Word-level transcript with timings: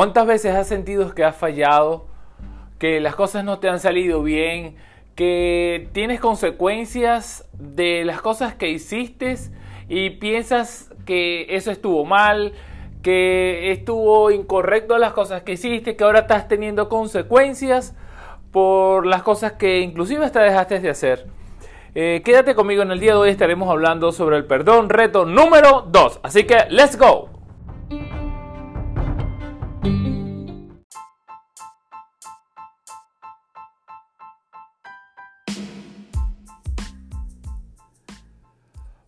¿Cuántas 0.00 0.26
veces 0.26 0.54
has 0.56 0.66
sentido 0.66 1.14
que 1.14 1.24
has 1.24 1.36
fallado, 1.36 2.06
que 2.78 3.00
las 3.00 3.14
cosas 3.14 3.44
no 3.44 3.58
te 3.58 3.68
han 3.68 3.80
salido 3.80 4.22
bien, 4.22 4.76
que 5.14 5.90
tienes 5.92 6.20
consecuencias 6.20 7.46
de 7.52 8.06
las 8.06 8.22
cosas 8.22 8.54
que 8.54 8.70
hiciste 8.70 9.36
y 9.90 10.08
piensas 10.08 10.90
que 11.04 11.54
eso 11.54 11.70
estuvo 11.70 12.06
mal, 12.06 12.54
que 13.02 13.72
estuvo 13.72 14.30
incorrecto 14.30 14.96
las 14.96 15.12
cosas 15.12 15.42
que 15.42 15.52
hiciste, 15.52 15.96
que 15.96 16.04
ahora 16.04 16.20
estás 16.20 16.48
teniendo 16.48 16.88
consecuencias 16.88 17.94
por 18.52 19.04
las 19.04 19.22
cosas 19.22 19.52
que 19.52 19.80
inclusive 19.80 20.24
hasta 20.24 20.40
dejaste 20.40 20.80
de 20.80 20.88
hacer? 20.88 21.26
Eh, 21.94 22.22
quédate 22.24 22.54
conmigo 22.54 22.80
en 22.80 22.90
el 22.90 23.00
día 23.00 23.12
de 23.12 23.18
hoy, 23.18 23.28
estaremos 23.28 23.68
hablando 23.68 24.12
sobre 24.12 24.38
el 24.38 24.46
perdón, 24.46 24.88
reto 24.88 25.26
número 25.26 25.84
2. 25.90 26.20
Así 26.22 26.44
que, 26.44 26.56
let's 26.70 26.96
go. 26.96 27.29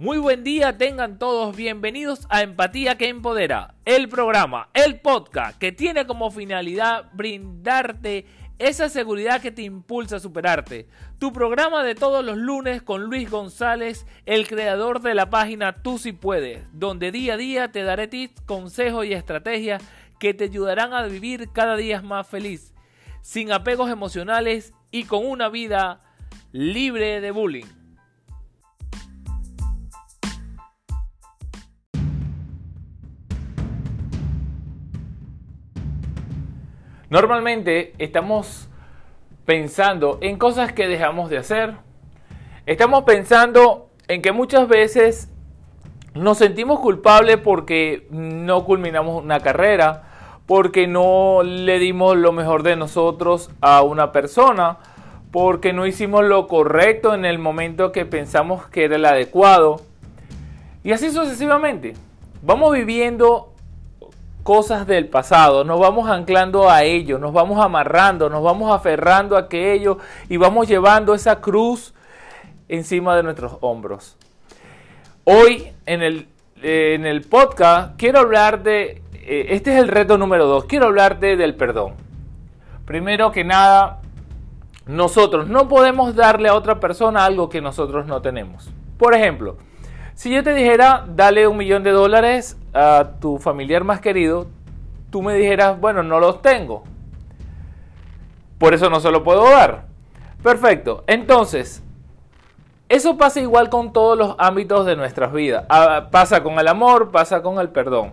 Muy 0.00 0.18
buen 0.18 0.42
día, 0.42 0.76
tengan 0.76 1.20
todos 1.20 1.54
bienvenidos 1.54 2.26
a 2.28 2.42
Empatía 2.42 2.98
que 2.98 3.08
Empodera, 3.08 3.76
el 3.84 4.08
programa, 4.08 4.68
el 4.74 4.98
podcast 4.98 5.56
que 5.56 5.70
tiene 5.70 6.04
como 6.04 6.32
finalidad 6.32 7.12
brindarte 7.12 8.26
esa 8.58 8.88
seguridad 8.88 9.40
que 9.40 9.52
te 9.52 9.62
impulsa 9.62 10.16
a 10.16 10.20
superarte. 10.20 10.88
Tu 11.20 11.32
programa 11.32 11.84
de 11.84 11.94
todos 11.94 12.24
los 12.24 12.36
lunes 12.36 12.82
con 12.82 13.04
Luis 13.04 13.30
González, 13.30 14.04
el 14.26 14.48
creador 14.48 15.00
de 15.00 15.14
la 15.14 15.30
página 15.30 15.80
Tú 15.80 15.98
si 15.98 16.10
puedes, 16.10 16.66
donde 16.72 17.12
día 17.12 17.34
a 17.34 17.36
día 17.36 17.70
te 17.70 17.84
daré 17.84 18.08
tips, 18.08 18.40
consejos 18.40 19.06
y 19.06 19.12
estrategias 19.12 19.80
que 20.18 20.34
te 20.34 20.44
ayudarán 20.44 20.92
a 20.92 21.06
vivir 21.06 21.50
cada 21.52 21.76
día 21.76 22.02
más 22.02 22.26
feliz, 22.26 22.74
sin 23.22 23.52
apegos 23.52 23.88
emocionales 23.88 24.74
y 24.90 25.04
con 25.04 25.24
una 25.24 25.48
vida 25.48 26.00
libre 26.50 27.20
de 27.20 27.30
bullying. 27.30 27.83
Normalmente 37.10 37.92
estamos 37.98 38.68
pensando 39.44 40.18
en 40.22 40.38
cosas 40.38 40.72
que 40.72 40.88
dejamos 40.88 41.30
de 41.30 41.38
hacer. 41.38 41.74
Estamos 42.66 43.04
pensando 43.04 43.90
en 44.08 44.22
que 44.22 44.32
muchas 44.32 44.68
veces 44.68 45.30
nos 46.14 46.38
sentimos 46.38 46.80
culpables 46.80 47.38
porque 47.38 48.06
no 48.10 48.64
culminamos 48.64 49.22
una 49.22 49.40
carrera, 49.40 50.04
porque 50.46 50.86
no 50.86 51.42
le 51.42 51.78
dimos 51.78 52.16
lo 52.16 52.32
mejor 52.32 52.62
de 52.62 52.76
nosotros 52.76 53.50
a 53.60 53.82
una 53.82 54.12
persona, 54.12 54.78
porque 55.30 55.72
no 55.72 55.86
hicimos 55.86 56.24
lo 56.24 56.46
correcto 56.46 57.14
en 57.14 57.24
el 57.24 57.38
momento 57.38 57.92
que 57.92 58.06
pensamos 58.06 58.66
que 58.66 58.84
era 58.84 58.96
el 58.96 59.04
adecuado. 59.04 59.80
Y 60.84 60.92
así 60.92 61.10
sucesivamente. 61.10 61.94
Vamos 62.42 62.74
viviendo 62.74 63.53
cosas 64.44 64.86
del 64.86 65.08
pasado, 65.08 65.64
nos 65.64 65.80
vamos 65.80 66.08
anclando 66.08 66.70
a 66.70 66.84
ello, 66.84 67.18
nos 67.18 67.32
vamos 67.32 67.64
amarrando, 67.64 68.28
nos 68.28 68.42
vamos 68.44 68.72
aferrando 68.72 69.36
a 69.36 69.40
aquello 69.40 69.98
y 70.28 70.36
vamos 70.36 70.68
llevando 70.68 71.14
esa 71.14 71.40
cruz 71.40 71.94
encima 72.68 73.16
de 73.16 73.22
nuestros 73.22 73.56
hombros. 73.62 74.16
Hoy 75.24 75.72
en 75.86 76.02
el, 76.02 76.28
en 76.62 77.06
el 77.06 77.22
podcast 77.22 77.96
quiero 77.96 78.20
hablar 78.20 78.62
de, 78.62 79.02
eh, 79.14 79.46
este 79.48 79.72
es 79.72 79.78
el 79.78 79.88
reto 79.88 80.18
número 80.18 80.46
dos, 80.46 80.66
quiero 80.66 80.86
hablarte 80.86 81.36
del 81.36 81.54
perdón. 81.54 81.94
Primero 82.84 83.32
que 83.32 83.44
nada, 83.44 84.02
nosotros 84.84 85.48
no 85.48 85.68
podemos 85.68 86.14
darle 86.14 86.50
a 86.50 86.54
otra 86.54 86.80
persona 86.80 87.24
algo 87.24 87.48
que 87.48 87.62
nosotros 87.62 88.06
no 88.06 88.20
tenemos. 88.20 88.70
Por 88.98 89.14
ejemplo, 89.14 89.56
si 90.14 90.30
yo 90.30 90.44
te 90.44 90.52
dijera, 90.52 91.06
dale 91.08 91.48
un 91.48 91.56
millón 91.56 91.82
de 91.82 91.92
dólares 91.92 92.58
a 92.74 93.12
tu 93.20 93.38
familiar 93.38 93.84
más 93.84 94.00
querido, 94.00 94.48
tú 95.10 95.22
me 95.22 95.34
dijeras, 95.34 95.80
bueno, 95.80 96.02
no 96.02 96.18
los 96.18 96.42
tengo. 96.42 96.82
Por 98.58 98.74
eso 98.74 98.90
no 98.90 99.00
se 99.00 99.10
lo 99.12 99.22
puedo 99.22 99.44
dar. 99.44 99.86
Perfecto. 100.42 101.04
Entonces, 101.06 101.82
eso 102.88 103.16
pasa 103.16 103.40
igual 103.40 103.70
con 103.70 103.92
todos 103.92 104.18
los 104.18 104.34
ámbitos 104.38 104.84
de 104.86 104.96
nuestras 104.96 105.32
vidas. 105.32 105.64
Ah, 105.68 106.08
pasa 106.10 106.42
con 106.42 106.58
el 106.58 106.68
amor, 106.68 107.10
pasa 107.10 107.42
con 107.42 107.58
el 107.60 107.68
perdón. 107.68 108.12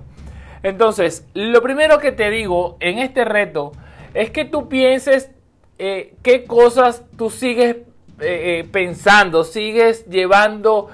Entonces, 0.64 1.28
lo 1.34 1.62
primero 1.62 1.98
que 1.98 2.12
te 2.12 2.30
digo 2.30 2.78
en 2.80 3.00
este 3.00 3.26
reto 3.26 3.72
es 4.14 4.30
que 4.30 4.46
tú 4.46 4.70
pienses 4.70 5.32
eh, 5.80 6.14
qué 6.22 6.44
cosas 6.44 7.04
tú 7.18 7.32
sigues 7.32 7.78
eh, 7.78 7.84
eh, 8.20 8.70
pensando, 8.72 9.44
sigues 9.44 10.06
llevando 10.06 10.90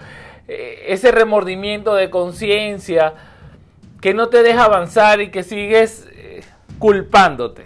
ese 0.47 1.11
remordimiento 1.11 1.93
de 1.93 2.09
conciencia 2.09 3.15
que 4.07 4.13
no 4.13 4.29
te 4.29 4.41
deja 4.41 4.63
avanzar 4.63 5.19
y 5.19 5.31
que 5.31 5.43
sigues 5.43 6.07
eh, 6.13 6.41
culpándote, 6.79 7.65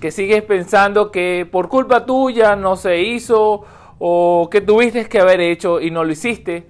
que 0.00 0.10
sigues 0.10 0.42
pensando 0.42 1.10
que 1.10 1.46
por 1.52 1.68
culpa 1.68 2.06
tuya 2.06 2.56
no 2.56 2.76
se 2.76 3.02
hizo 3.02 3.62
o 3.98 4.48
que 4.50 4.62
tuviste 4.62 5.06
que 5.06 5.20
haber 5.20 5.42
hecho 5.42 5.82
y 5.82 5.90
no 5.90 6.02
lo 6.02 6.12
hiciste, 6.12 6.66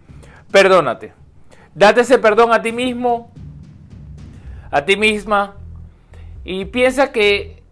perdónate. 0.50 1.12
Date 1.72 2.00
ese 2.00 2.18
perdón 2.18 2.52
a 2.52 2.62
ti 2.62 2.72
mismo, 2.72 3.30
a 4.72 4.84
ti 4.84 4.96
misma 4.96 5.54
y 6.44 6.64
piensa 6.64 7.12
que 7.12 7.62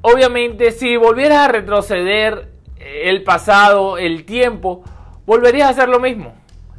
obviamente 0.00 0.72
si 0.72 0.96
volvieras 0.96 1.38
a 1.38 1.52
retroceder 1.52 2.48
el 2.80 3.22
pasado, 3.22 3.96
el 3.96 4.24
tiempo, 4.24 4.82
volverías 5.24 5.68
a 5.68 5.70
hacer 5.70 5.88
lo 5.88 6.00
mismo. 6.00 6.34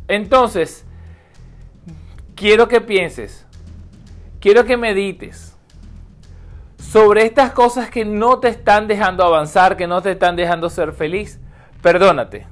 Entonces, 0.09 0.85
quiero 2.35 2.67
que 2.67 2.81
pienses, 2.81 3.43
quiero 4.43 4.65
que 4.65 4.75
medites 4.75 5.57
sobre 6.77 7.23
estas 7.23 7.53
cosas 7.53 7.89
que 7.89 8.03
no 8.03 8.39
te 8.39 8.49
están 8.49 8.89
dejando 8.89 9.23
avanzar, 9.23 9.77
que 9.77 9.87
no 9.87 10.01
te 10.01 10.11
están 10.11 10.35
dejando 10.35 10.69
ser 10.69 10.91
feliz. 10.91 11.39
Perdónate. 11.81 12.45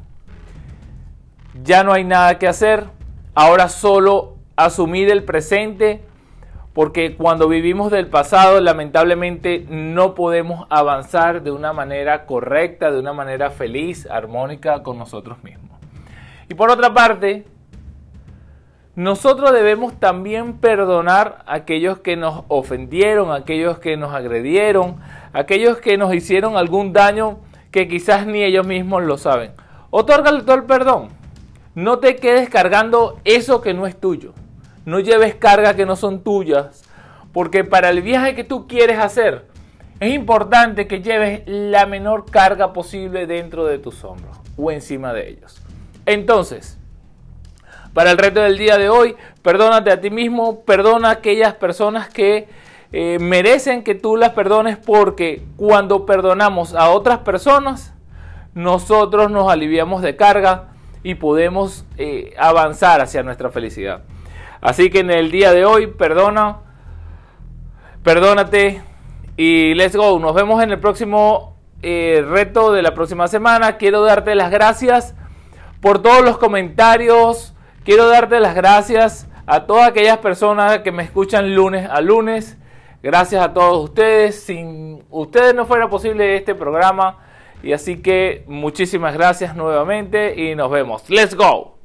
Ya 1.65 1.83
no 1.83 1.91
hay 1.91 2.05
nada 2.05 2.39
que 2.39 2.47
hacer. 2.47 2.85
Ahora 3.35 3.67
solo 3.67 4.37
asumir 4.55 5.09
el 5.09 5.25
presente, 5.25 6.01
porque 6.71 7.17
cuando 7.17 7.49
vivimos 7.49 7.91
del 7.91 8.07
pasado, 8.07 8.61
lamentablemente 8.61 9.65
no 9.69 10.15
podemos 10.15 10.67
avanzar 10.69 11.43
de 11.43 11.51
una 11.51 11.73
manera 11.73 12.25
correcta, 12.25 12.89
de 12.89 12.99
una 13.01 13.11
manera 13.11 13.49
feliz, 13.49 14.07
armónica 14.09 14.81
con 14.81 14.97
nosotros 14.97 15.43
mismos. 15.43 15.77
Y 16.47 16.53
por 16.53 16.71
otra 16.71 16.93
parte, 16.93 17.45
nosotros 18.95 19.53
debemos 19.53 19.99
también 19.99 20.57
perdonar 20.57 21.43
a 21.45 21.55
aquellos 21.55 21.99
que 21.99 22.17
nos 22.17 22.43
ofendieron, 22.49 23.31
a 23.31 23.35
aquellos 23.35 23.79
que 23.79 23.95
nos 23.95 24.13
agredieron, 24.13 24.97
a 25.31 25.39
aquellos 25.39 25.77
que 25.77 25.97
nos 25.97 26.13
hicieron 26.13 26.57
algún 26.57 26.91
daño 26.91 27.39
que 27.71 27.87
quizás 27.87 28.27
ni 28.27 28.43
ellos 28.43 28.67
mismos 28.67 29.03
lo 29.03 29.17
saben. 29.17 29.51
Otórgale 29.91 30.41
todo 30.41 30.55
el 30.55 30.63
perdón. 30.63 31.07
No 31.73 31.99
te 31.99 32.17
quedes 32.17 32.49
cargando 32.49 33.19
eso 33.23 33.61
que 33.61 33.73
no 33.73 33.87
es 33.87 33.97
tuyo. 33.97 34.33
No 34.85 34.99
lleves 34.99 35.35
carga 35.35 35.73
que 35.73 35.85
no 35.85 35.95
son 35.95 36.21
tuyas. 36.21 36.83
Porque 37.31 37.63
para 37.63 37.89
el 37.89 38.01
viaje 38.01 38.35
que 38.35 38.43
tú 38.43 38.67
quieres 38.67 38.99
hacer, 38.99 39.45
es 40.01 40.13
importante 40.13 40.87
que 40.87 41.01
lleves 41.01 41.43
la 41.45 41.85
menor 41.85 42.25
carga 42.29 42.73
posible 42.73 43.25
dentro 43.25 43.65
de 43.65 43.77
tus 43.79 44.03
hombros 44.03 44.37
o 44.57 44.69
encima 44.69 45.13
de 45.13 45.29
ellos. 45.29 45.61
Entonces, 46.05 46.77
para 47.93 48.11
el 48.11 48.17
reto 48.17 48.41
del 48.41 48.57
día 48.57 48.77
de 48.77 48.89
hoy, 48.89 49.15
perdónate 49.41 49.91
a 49.91 49.99
ti 49.99 50.09
mismo, 50.09 50.61
perdona 50.61 51.09
a 51.09 51.11
aquellas 51.13 51.53
personas 51.55 52.09
que 52.09 52.47
eh, 52.93 53.17
merecen 53.19 53.83
que 53.83 53.95
tú 53.95 54.17
las 54.17 54.31
perdones 54.31 54.77
porque 54.77 55.43
cuando 55.55 56.05
perdonamos 56.05 56.75
a 56.75 56.89
otras 56.89 57.19
personas, 57.19 57.93
nosotros 58.53 59.31
nos 59.31 59.51
aliviamos 59.51 60.01
de 60.01 60.15
carga 60.15 60.69
y 61.03 61.15
podemos 61.15 61.85
eh, 61.97 62.33
avanzar 62.37 63.01
hacia 63.01 63.23
nuestra 63.23 63.49
felicidad. 63.49 64.03
Así 64.59 64.89
que 64.89 64.99
en 64.99 65.09
el 65.09 65.31
día 65.31 65.51
de 65.53 65.65
hoy, 65.65 65.87
perdona, 65.87 66.59
perdónate 68.03 68.81
y 69.37 69.73
let's 69.73 69.95
go. 69.95 70.19
Nos 70.19 70.35
vemos 70.35 70.61
en 70.61 70.71
el 70.71 70.79
próximo 70.79 71.57
eh, 71.81 72.23
reto 72.27 72.71
de 72.71 72.83
la 72.83 72.93
próxima 72.93 73.27
semana. 73.27 73.77
Quiero 73.77 74.03
darte 74.03 74.35
las 74.35 74.51
gracias 74.51 75.15
por 75.79 76.01
todos 76.01 76.23
los 76.23 76.37
comentarios. 76.37 77.55
Quiero 77.83 78.07
darte 78.07 78.39
las 78.39 78.53
gracias 78.53 79.27
a 79.47 79.65
todas 79.65 79.89
aquellas 79.89 80.19
personas 80.19 80.79
que 80.79 80.91
me 80.91 81.01
escuchan 81.01 81.55
lunes 81.55 81.89
a 81.89 81.99
lunes. 81.99 82.57
Gracias 83.01 83.43
a 83.43 83.53
todos 83.53 83.85
ustedes. 83.85 84.43
Sin 84.43 85.03
ustedes 85.09 85.55
no 85.55 85.65
fuera 85.65 85.89
posible 85.89 86.35
este 86.35 86.53
programa. 86.53 87.17
Y 87.63 87.73
así 87.73 88.01
que 88.01 88.43
muchísimas 88.47 89.15
gracias 89.15 89.55
nuevamente 89.55 90.39
y 90.39 90.53
nos 90.53 90.69
vemos. 90.69 91.09
Let's 91.09 91.33
go. 91.33 91.80